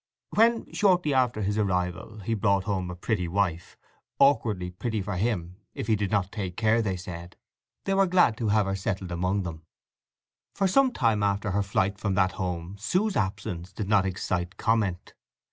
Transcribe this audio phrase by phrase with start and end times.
[0.31, 5.85] When, shortly after his arrival, he brought home a pretty wife—awkwardly pretty for him, if
[5.85, 9.61] he did not take care, they said—they were glad to have her settle among them.
[10.55, 15.13] For some time after her flight from that home Sue's absence did not excite comment.